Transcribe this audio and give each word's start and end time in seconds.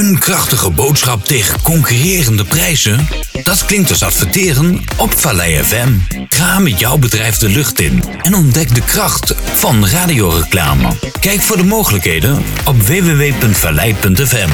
Een 0.00 0.18
krachtige 0.18 0.70
boodschap 0.70 1.24
tegen 1.24 1.62
concurrerende 1.62 2.44
prijzen? 2.44 3.08
Dat 3.42 3.64
klinkt 3.64 3.90
als 3.90 4.02
adverteren 4.02 4.84
op 4.96 5.18
Vallei 5.18 5.64
FM. 5.64 5.88
Ga 6.28 6.58
met 6.58 6.78
jouw 6.78 6.98
bedrijf 6.98 7.38
de 7.38 7.48
lucht 7.48 7.80
in 7.80 8.04
en 8.22 8.34
ontdek 8.34 8.74
de 8.74 8.80
kracht 8.80 9.34
van 9.54 9.86
radioreclame. 9.86 10.88
Kijk 11.20 11.40
voor 11.40 11.56
de 11.56 11.64
mogelijkheden 11.64 12.44
op 12.64 12.82
www.vallei.fm. 12.82 14.50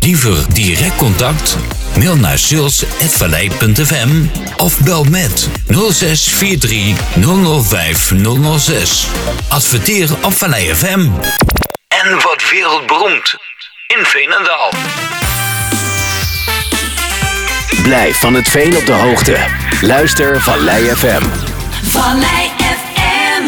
Liever 0.00 0.44
direct 0.52 0.96
contact? 0.96 1.56
Mail 1.98 2.16
naar 2.16 2.38
sales.vallei.fm 2.38 4.24
of 4.56 4.80
bel 4.80 5.04
met 5.04 5.48
0643 5.66 7.64
005 7.64 8.12
006. 8.58 9.06
Adverteer 9.48 10.10
op 10.22 10.32
Vallei 10.32 10.74
FM. 10.74 11.08
En 11.88 12.14
wat 12.22 12.50
wereldberoemd 12.50 13.49
in 13.98 14.04
Veenendaal. 14.04 14.70
Blijf 17.82 18.20
van 18.20 18.34
het 18.34 18.48
veen 18.48 18.76
op 18.76 18.86
de 18.86 18.92
hoogte. 18.92 19.36
Luister 19.80 20.40
Vallei 20.40 20.84
FM. 20.84 21.22
Vallei 21.82 22.48
FM, 22.58 23.42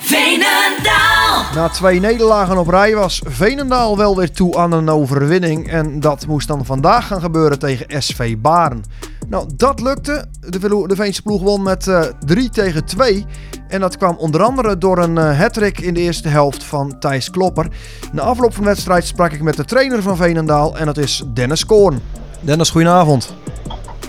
Veenendaal. 0.00 1.44
Na 1.54 1.68
twee 1.68 2.00
nederlagen 2.00 2.58
op 2.58 2.68
rij 2.68 2.94
was 2.94 3.22
Veenendaal 3.26 3.96
wel 3.96 4.16
weer 4.16 4.30
toe 4.30 4.56
aan 4.56 4.72
een 4.72 4.88
overwinning. 4.88 5.70
En 5.70 6.00
dat 6.00 6.26
moest 6.26 6.48
dan 6.48 6.64
vandaag 6.64 7.06
gaan 7.06 7.20
gebeuren 7.20 7.58
tegen 7.58 8.02
SV 8.02 8.36
Baren. 8.38 8.84
Nou, 9.32 9.46
dat 9.56 9.80
lukte. 9.80 10.24
De, 10.40 10.84
de 10.86 10.96
Veense 10.96 11.22
ploeg 11.22 11.42
won 11.42 11.62
met 11.62 11.88
eh 11.88 12.02
3 12.26 12.50
tegen 12.50 12.84
2. 12.84 13.26
En 13.68 13.80
dat 13.80 13.96
kwam 13.96 14.16
onder 14.16 14.42
andere 14.42 14.78
door 14.78 14.98
een 14.98 15.18
eh 15.18 15.38
hat-trick 15.38 15.80
in 15.80 15.94
de 15.94 16.00
eerste 16.00 16.28
helft 16.28 16.64
van 16.64 16.98
Thijs 16.98 17.30
Klopper. 17.30 17.66
Na 18.12 18.22
afloop 18.22 18.54
van 18.54 18.62
de 18.62 18.68
wedstrijd 18.68 19.04
sprak 19.04 19.32
ik 19.32 19.42
met 19.42 19.56
de 19.56 19.64
trainer 19.64 20.02
van 20.02 20.16
Veenendaal 20.16 20.76
en 20.76 20.86
dat 20.86 20.98
is 20.98 21.24
Dennis 21.34 21.66
Koorn. 21.66 22.00
Dennis, 22.40 22.70
goedenavond. 22.70 23.34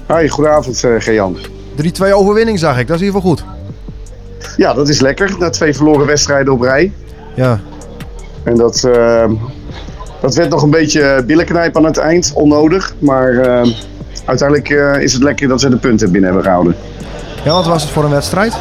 Hoi, 0.06 0.30
goedenavond 0.30 0.84
uh, 0.84 1.02
Gejan. 1.02 1.38
3-2 1.38 2.14
overwinning 2.14 2.60
zag 2.60 2.80
ik, 2.80 2.88
dat 2.88 2.96
is 2.96 3.02
in 3.02 3.08
ieder 3.08 3.22
geval 3.22 3.36
goed. 3.36 3.46
Ja, 4.58 4.74
dat 4.74 4.90
is 4.90 5.00
lekker. 5.00 5.36
Na 5.40 5.50
twee 5.50 5.74
verloren 5.76 6.06
wedstrijden 6.06 6.54
op 6.54 6.62
rij. 6.62 6.92
Ja, 7.36 7.60
En 8.44 8.56
dat, 8.56 8.84
eh, 8.84 9.32
dat 10.22 10.36
werd 10.36 10.50
nog 10.50 10.62
een 10.62 10.70
beetje 10.70 11.24
billenknijp 11.26 11.78
aan 11.78 11.86
het 11.86 11.98
eind, 11.98 12.32
onnodig. 12.36 12.96
Maar 13.00 13.38
eh, 13.38 13.68
uiteindelijk 14.26 14.70
eh, 14.70 15.02
is 15.02 15.14
het 15.14 15.24
lekker 15.24 15.48
dat 15.48 15.62
we 15.62 15.70
de 15.70 15.78
punten 15.78 16.12
binnen 16.12 16.30
hebben 16.30 16.46
gehouden. 16.48 16.76
ja 17.44 17.52
wat 17.52 17.66
was 17.66 17.82
het 17.82 17.92
voor 17.92 18.04
een 18.04 18.10
wedstrijd? 18.10 18.54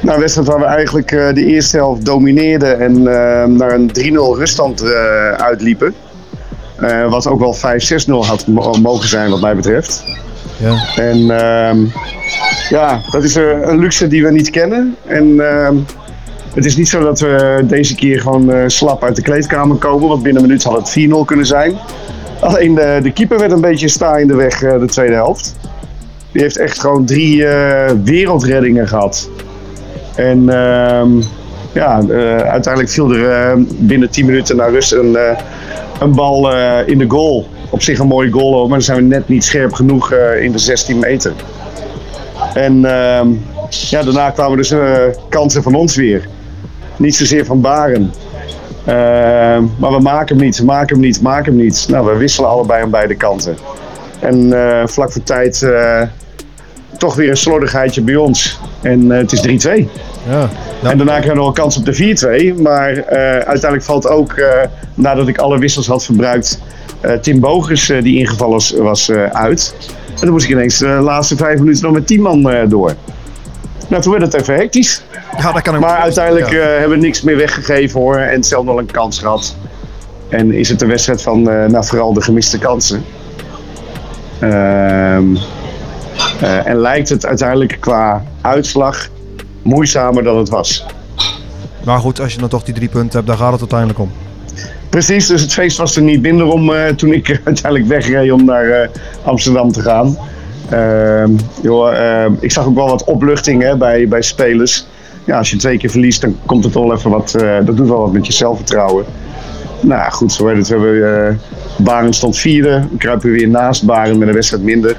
Nou, 0.00 0.14
een 0.14 0.20
wedstrijd 0.20 0.48
waar 0.48 0.58
we 0.58 0.64
eigenlijk 0.64 1.12
eh, 1.12 1.34
de 1.34 1.44
eerste 1.44 1.76
helft 1.76 2.04
domineerden 2.04 2.80
en 2.80 2.96
eh, 2.96 3.44
naar 3.44 3.72
een 3.72 3.90
3-0 3.98 4.38
ruststand 4.38 4.84
uitliepen. 5.36 5.94
Wat 7.08 7.26
ook 7.26 7.38
wel 7.40 7.56
5-6-0 7.56 8.26
had 8.26 8.46
mo- 8.46 8.72
mogen 8.72 9.08
zijn 9.08 9.30
wat 9.30 9.40
mij 9.40 9.56
betreft. 9.56 10.04
Ja. 10.56 10.84
En 10.96 11.30
ehm, 11.30 11.78
ja, 12.68 13.00
dat 13.10 13.24
is 13.24 13.34
een 13.34 13.78
luxe 13.78 14.08
die 14.08 14.24
we 14.24 14.30
niet 14.30 14.50
kennen. 14.50 14.96
En 15.06 15.40
ehm, 15.50 15.76
het 16.54 16.64
is 16.64 16.76
niet 16.76 16.88
zo 16.88 17.02
dat 17.02 17.20
we 17.20 17.64
deze 17.64 17.94
keer 17.94 18.20
gewoon 18.20 18.70
slap 18.70 19.04
uit 19.04 19.16
de 19.16 19.22
kleedkamer 19.22 19.76
komen. 19.76 20.08
Want 20.08 20.22
binnen 20.22 20.42
een 20.42 20.48
minuut 20.48 20.64
had 20.64 20.76
het 20.76 21.08
4-0 21.10 21.24
kunnen 21.24 21.46
zijn. 21.46 21.78
Alleen 22.40 22.74
de, 22.74 22.98
de 23.02 23.12
keeper 23.12 23.38
werd 23.38 23.52
een 23.52 23.60
beetje 23.60 23.88
sta 23.88 24.16
in 24.16 24.26
de 24.26 24.34
weg 24.34 24.62
eh, 24.62 24.78
de 24.78 24.86
tweede 24.86 25.14
helft. 25.14 25.56
Die 26.32 26.42
heeft 26.42 26.58
echt 26.58 26.80
gewoon 26.80 27.04
drie 27.04 27.46
eh, 27.46 27.94
wereldreddingen 28.04 28.88
gehad. 28.88 29.30
En 30.14 30.48
ehm, 30.48 31.10
ja, 31.72 32.00
eh, 32.00 32.36
uiteindelijk 32.36 32.92
viel 32.92 33.12
er 33.12 33.30
eh, 33.30 33.56
binnen 33.78 34.10
10 34.10 34.26
minuten 34.26 34.56
naar 34.56 34.70
rust 34.70 34.92
een, 34.92 35.16
eh, 35.16 35.38
een 36.00 36.14
bal 36.14 36.52
eh, 36.52 36.88
in 36.88 36.98
de 36.98 37.10
goal. 37.10 37.46
Op 37.70 37.82
zich 37.82 37.98
een 37.98 38.06
mooie 38.06 38.30
goal 38.30 38.60
maar 38.60 38.68
dan 38.68 38.82
zijn 38.82 38.98
we 38.98 39.04
net 39.04 39.28
niet 39.28 39.44
scherp 39.44 39.72
genoeg 39.72 40.12
eh, 40.12 40.42
in 40.42 40.52
de 40.52 40.58
16 40.58 40.98
meter. 40.98 41.32
En 42.54 42.84
ehm, 42.84 43.28
ja, 43.68 44.02
daarna 44.02 44.30
kwamen 44.30 44.56
dus 44.56 44.70
eh, 44.70 44.94
kansen 45.28 45.62
van 45.62 45.74
ons 45.74 45.96
weer. 45.96 46.28
Niet 46.96 47.16
zozeer 47.16 47.44
van 47.44 47.60
Baren. 47.60 48.12
Ehm, 48.88 49.64
maar 49.78 49.90
we 49.90 50.00
maken 50.00 50.36
hem 50.36 50.44
niet, 50.44 50.58
we 50.58 50.64
maken 50.64 50.96
hem 50.96 51.04
niet, 51.04 51.16
we 51.16 51.22
maken 51.22 51.44
hem 51.44 51.62
niet. 51.64 51.86
Nou, 51.88 52.06
we 52.06 52.16
wisselen 52.16 52.50
allebei 52.50 52.82
aan 52.82 52.90
beide 52.90 53.14
kanten. 53.14 53.56
En 54.20 54.52
eh, 54.52 54.86
vlak 54.86 55.12
voor 55.12 55.22
tijd 55.22 55.62
eh, 55.62 56.02
toch 56.98 57.14
weer 57.14 57.30
een 57.30 57.36
slordigheidje 57.36 58.02
bij 58.02 58.16
ons. 58.16 58.58
En 58.82 59.12
eh, 59.12 59.18
het 59.18 59.32
is 59.32 59.66
3-2. 59.66 59.88
Ja. 60.28 60.48
En 60.82 60.96
daarna 60.96 61.12
kregen 61.12 61.28
we 61.28 61.34
nog 61.34 61.46
een 61.46 61.52
kans 61.52 61.76
op 61.76 61.84
de 61.84 62.54
4-2. 62.56 62.60
Maar 62.62 63.04
uiteindelijk 63.44 63.82
valt 63.82 64.08
ook, 64.08 64.34
nadat 64.94 65.28
ik 65.28 65.38
alle 65.38 65.58
wissels 65.58 65.86
had 65.86 66.04
verbruikt, 66.04 66.60
Tim 67.20 67.40
Bogers, 67.40 67.86
die 67.86 68.18
ingevallen 68.18 68.82
was, 68.82 69.10
uit. 69.32 69.74
En 70.08 70.20
dan 70.20 70.30
moest 70.30 70.44
ik 70.44 70.50
ineens 70.50 70.78
de 70.78 70.86
laatste 70.86 71.36
vijf 71.36 71.58
minuten 71.58 71.82
nog 71.82 71.92
met 71.92 72.06
10 72.06 72.20
man 72.20 72.66
door. 72.68 72.94
Nou, 73.88 74.02
toen 74.02 74.12
werd 74.12 74.32
het 74.32 74.40
even 74.42 74.54
hectisch. 74.54 75.02
ja, 75.38 75.52
dat 75.52 75.62
kan 75.62 75.74
ik 75.74 75.80
Maar 75.80 75.98
uiteindelijk 75.98 76.50
Ja. 76.50 76.58
eh, 76.60 76.78
hebben 76.78 76.98
we 76.98 77.04
niks 77.04 77.22
meer 77.22 77.36
weggegeven 77.36 78.00
hoor. 78.00 78.16
En 78.16 78.44
zelf 78.44 78.64
nog 78.64 78.76
een 78.78 78.90
kans 78.90 79.18
gehad. 79.18 79.56
En 80.28 80.52
is 80.52 80.68
het 80.68 80.82
een 80.82 80.88
wedstrijd 80.88 81.22
van 81.22 81.50
eh, 81.50 81.64
nou, 81.66 81.84
vooral 81.84 82.12
de 82.12 82.20
gemiste 82.22 82.58
kansen. 82.58 83.04
Ehm, 84.40 85.36
eh, 86.40 86.66
en 86.66 86.76
lijkt 86.76 87.08
het 87.08 87.26
uiteindelijk 87.26 87.76
qua 87.80 88.24
uitslag 88.40 89.08
moeizamer 89.62 90.22
dan 90.22 90.38
het 90.38 90.48
was. 90.48 90.86
Maar 91.84 91.98
goed, 91.98 92.20
als 92.20 92.32
je 92.32 92.40
dan 92.40 92.48
toch 92.48 92.62
die 92.64 92.74
drie 92.74 92.88
punten 92.88 93.12
hebt, 93.12 93.26
daar 93.26 93.36
gaat 93.36 93.50
het 93.52 93.60
uiteindelijk 93.60 93.98
om. 93.98 94.10
Precies, 94.88 95.26
dus 95.26 95.40
het 95.40 95.52
feest 95.52 95.78
was 95.78 95.96
er 95.96 96.02
niet 96.02 96.22
minder 96.22 96.46
om 96.46 96.72
toen 96.96 97.12
ik 97.12 97.40
uiteindelijk 97.44 97.86
wegreed 97.86 98.32
om 98.32 98.44
naar 98.44 98.90
Amsterdam 99.24 99.72
te 99.72 99.80
gaan. 99.82 100.18
Ehm, 100.70 101.30
joh, 101.62 101.94
ehm, 101.96 102.32
ik 102.40 102.52
zag 102.52 102.66
ook 102.66 102.74
wel 102.74 102.88
wat 102.88 103.04
opluchting 103.04 103.62
hè, 103.62 103.76
bij, 103.76 104.08
bij 104.08 104.22
spelers. 104.22 104.86
Ja, 105.24 105.38
als 105.38 105.50
je 105.50 105.56
twee 105.56 105.78
keer 105.78 105.90
verliest, 105.90 106.20
dan 106.20 106.36
komt 106.46 106.64
het 106.64 106.74
wel 106.74 106.94
even 106.94 107.10
wat. 107.10 107.34
eh, 107.34 107.56
dat 107.64 107.76
doet 107.76 107.88
wel 107.88 108.00
wat 108.00 108.12
met 108.12 108.26
je 108.26 108.32
zelfvertrouwen. 108.32 109.04
Nou 109.80 110.10
goed, 110.12 110.32
zo 110.32 110.48
het. 110.48 110.68
We 110.68 110.74
hebben, 110.74 111.26
eh, 111.28 111.34
Baren 111.76 112.12
stond 112.12 112.36
vierde. 112.38 112.86
We 112.90 112.96
kruipen 112.96 113.30
weer 113.30 113.48
naast 113.48 113.84
Baren 113.86 114.18
met 114.18 114.28
een 114.28 114.34
wedstrijd 114.34 114.62
minder. 114.62 114.96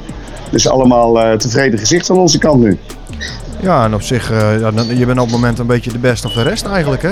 Dus 0.52 0.68
allemaal 0.68 1.22
eh, 1.22 1.38
tevreden 1.38 1.80
gezicht 1.80 2.06
van 2.06 2.18
onze 2.18 2.38
kant 2.38 2.62
nu. 2.62 2.78
Ja, 3.62 3.86
en 3.86 3.94
op 3.94 4.02
zich, 4.02 4.28
je 4.98 5.06
bent 5.06 5.20
op 5.20 5.26
het 5.26 5.32
moment 5.36 5.60
een 5.60 5.66
beetje 5.68 5.92
de 5.92 5.98
best 5.98 6.26
of 6.26 6.34
de 6.34 6.42
rest 6.42 6.66
eigenlijk, 6.66 7.02
hè? 7.02 7.12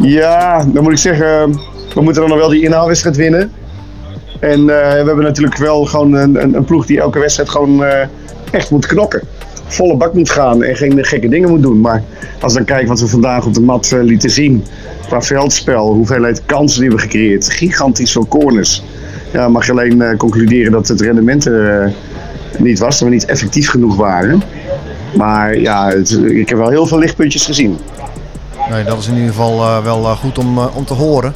Ja, 0.00 0.64
dan 0.64 0.82
moet 0.82 0.92
ik 0.92 0.98
zeggen, 0.98 1.52
we 1.94 2.00
moeten 2.02 2.20
dan 2.22 2.30
nog 2.30 2.38
wel 2.38 2.48
die 2.48 2.62
inhaalwedstrijd 2.62 3.16
winnen. 3.16 3.52
En 4.40 4.60
eh, 4.60 4.66
we 4.66 5.06
hebben 5.06 5.22
natuurlijk 5.22 5.56
wel 5.56 5.84
gewoon 5.84 6.12
een, 6.12 6.42
een, 6.42 6.54
een 6.54 6.64
ploeg 6.64 6.86
die 6.86 7.00
elke 7.00 7.18
wedstrijd 7.18 7.48
gewoon 7.48 7.84
eh, 7.84 8.06
echt 8.50 8.70
moet 8.70 8.86
knokken. 8.86 9.22
Volle 9.70 9.96
bak 9.96 10.14
moet 10.14 10.30
gaan 10.30 10.62
en 10.62 10.76
geen 10.76 11.04
gekke 11.04 11.28
dingen 11.28 11.48
moet 11.48 11.62
doen. 11.62 11.80
Maar 11.80 12.02
als 12.40 12.52
ik 12.52 12.58
dan 12.58 12.76
kijk 12.76 12.88
wat 12.88 13.00
we 13.00 13.08
vandaag 13.08 13.46
op 13.46 13.54
de 13.54 13.60
mat 13.60 13.92
eh, 13.92 14.02
lieten 14.02 14.30
zien. 14.30 14.64
Qua 15.06 15.22
veldspel, 15.22 15.92
hoeveelheid 15.92 16.42
kansen 16.46 16.80
die 16.80 16.90
we 16.90 16.98
gecreëerd. 16.98 17.50
Gigantisch 17.50 18.12
veel 18.12 18.26
corners. 18.26 18.82
Ja, 19.32 19.48
mag 19.48 19.66
je 19.66 19.72
alleen 19.72 20.16
concluderen 20.16 20.72
dat 20.72 20.88
het 20.88 21.00
rendement 21.00 21.46
eh, 21.46 21.86
niet 22.58 22.78
was. 22.78 22.98
Dat 22.98 23.08
we 23.08 23.14
niet 23.14 23.24
effectief 23.24 23.70
genoeg 23.70 23.96
waren. 23.96 24.42
Maar 25.16 25.58
ja, 25.58 25.92
ik 26.26 26.48
heb 26.48 26.58
wel 26.58 26.68
heel 26.68 26.86
veel 26.86 26.98
lichtpuntjes 26.98 27.44
gezien. 27.44 27.78
Nee, 28.70 28.84
dat 28.84 28.98
is 28.98 29.08
in 29.08 29.14
ieder 29.14 29.28
geval 29.28 29.82
wel 29.82 30.04
goed 30.04 30.38
om, 30.38 30.58
om 30.58 30.84
te 30.84 30.94
horen. 30.94 31.32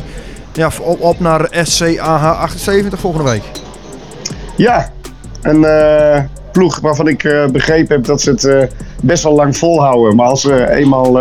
Ja, 0.54 0.70
op, 0.80 1.00
op 1.00 1.20
naar 1.20 1.48
SCAH 1.62 2.40
78 2.40 3.00
volgende 3.00 3.30
week. 3.30 3.42
Ja, 4.56 4.92
een 5.42 5.64
eh, 5.64 6.22
ploeg 6.52 6.80
waarvan 6.80 7.08
ik 7.08 7.24
eh, 7.24 7.46
begrepen 7.46 7.96
heb 7.96 8.04
dat 8.04 8.20
ze 8.20 8.30
het 8.30 8.44
eh, 8.44 8.62
best 9.02 9.22
wel 9.22 9.34
lang 9.34 9.56
volhouden. 9.56 10.16
Maar 10.16 10.26
als 10.26 10.40
ze 10.40 10.70
eenmaal 10.70 11.16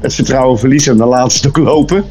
het 0.00 0.14
vertrouwen 0.14 0.58
verliezen, 0.58 0.96
dan 0.96 1.08
laten 1.08 1.30
ze 1.30 1.36
het 1.46 1.46
ook 1.46 1.64
lopen. 1.64 2.04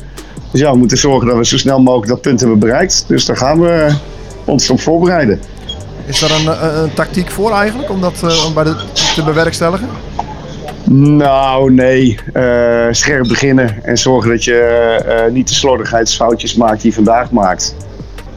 Dus 0.51 0.61
ja, 0.61 0.71
we 0.71 0.77
moeten 0.77 0.97
zorgen 0.97 1.27
dat 1.27 1.37
we 1.37 1.45
zo 1.45 1.57
snel 1.57 1.79
mogelijk 1.79 2.07
dat 2.07 2.21
punt 2.21 2.39
hebben 2.39 2.59
bereikt. 2.59 3.05
Dus 3.07 3.25
daar 3.25 3.37
gaan 3.37 3.59
we 3.59 3.95
ons 4.45 4.69
op 4.69 4.79
voorbereiden. 4.79 5.39
Is 6.05 6.19
daar 6.19 6.31
een, 6.31 6.47
eh, 6.47 6.81
een 6.81 6.93
tactiek 6.93 7.31
voor 7.31 7.51
eigenlijk, 7.51 7.89
om 7.89 8.01
dat 8.01 8.45
om 8.47 8.53
bij 8.53 8.63
de, 8.63 8.75
te 9.15 9.23
bewerkstelligen? 9.23 9.87
Nou, 10.91 11.73
nee. 11.73 12.17
Eh, 12.33 12.87
scherp 12.91 13.27
beginnen 13.27 13.83
en 13.83 13.97
zorgen 13.97 14.29
dat 14.29 14.43
je 14.43 14.55
eh, 14.55 15.31
niet 15.31 15.47
de 15.47 15.53
slordigheidsfoutjes 15.53 16.55
maakt 16.55 16.81
die 16.81 16.89
je 16.89 16.95
vandaag 16.95 17.31
maakt. 17.31 17.75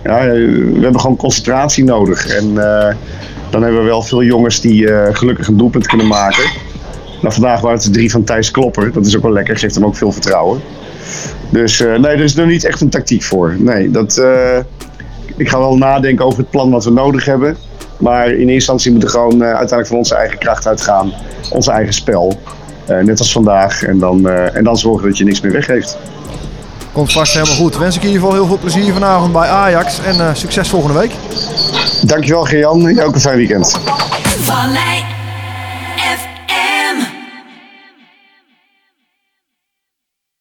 Ja, 0.05 0.19
eh, 0.19 0.32
we 0.32 0.79
hebben 0.81 1.00
gewoon 1.00 1.17
concentratie 1.17 1.85
nodig. 1.85 2.26
En 2.26 2.49
eh, 2.49 2.94
dan 3.50 3.62
hebben 3.62 3.81
we 3.81 3.87
wel 3.87 4.02
veel 4.02 4.23
jongens 4.23 4.61
die 4.61 4.91
eh, 4.93 5.14
gelukkig 5.14 5.49
een 5.49 5.56
doelpunt 5.56 5.87
kunnen 5.87 6.06
maken. 6.06 6.44
Nou, 7.20 7.35
vandaag 7.35 7.61
waren 7.61 7.79
het 7.79 7.93
drie 7.93 8.11
van 8.11 8.25
Thijs 8.25 8.50
Klopper. 8.50 8.93
Dat 8.93 9.06
is 9.06 9.17
ook 9.17 9.23
wel 9.23 9.32
lekker, 9.32 9.56
geeft 9.56 9.75
hem 9.75 9.85
ook 9.85 9.96
veel 9.96 10.12
vertrouwen. 10.12 10.61
Dus 11.50 11.81
eh, 11.81 11.99
nee, 11.99 12.12
er 12.12 12.20
is 12.20 12.37
er 12.37 12.46
niet 12.46 12.64
echt 12.64 12.81
een 12.81 12.88
tactiek 12.91 13.23
voor. 13.23 13.55
Nee, 13.58 13.91
dat, 13.91 14.17
eh, 14.17 14.58
ik 15.37 15.49
ga 15.49 15.58
wel 15.58 15.76
nadenken 15.76 16.25
over 16.25 16.38
het 16.38 16.50
plan 16.50 16.70
wat 16.70 16.85
we 16.85 16.91
nodig 16.91 17.25
hebben. 17.25 17.56
Maar 18.00 18.26
in 18.26 18.32
eerste 18.32 18.52
instantie 18.52 18.91
moeten 18.91 19.08
we 19.08 19.14
gewoon 19.14 19.43
eh, 19.43 19.47
uiteindelijk 19.47 19.88
van 19.88 19.97
onze 19.97 20.14
eigen 20.14 20.38
kracht 20.38 20.67
uitgaan. 20.67 21.12
Ons 21.50 21.69
eigen 21.69 21.94
spel. 21.94 22.41
Eh, 22.87 22.99
net 22.99 23.19
als 23.19 23.32
vandaag. 23.32 23.82
En 23.82 23.99
dan, 23.99 24.29
eh, 24.29 24.56
en 24.56 24.64
dan 24.64 24.79
zorgen 24.79 25.08
dat 25.08 25.19
je 25.19 25.25
niks 25.25 25.41
meer 25.41 25.52
weggeeft. 25.52 25.99
Komt 26.93 27.12
vast 27.12 27.35
helemaal 27.35 27.55
goed. 27.55 27.76
Wens 27.76 27.97
ik 27.97 28.02
in 28.02 28.08
ieder 28.08 28.23
geval 28.23 28.37
heel 28.37 28.47
veel 28.47 28.58
plezier 28.58 28.93
vanavond 28.93 29.32
bij 29.32 29.49
Ajax. 29.49 30.00
En 30.05 30.17
uh, 30.17 30.29
succes 30.32 30.69
volgende 30.69 30.99
week. 30.99 31.12
Dankjewel 32.02 32.44
Gejan. 32.44 32.94
Jij 32.94 33.05
ook 33.05 33.14
een 33.14 33.20
fijn 33.20 33.37
weekend. 33.37 33.81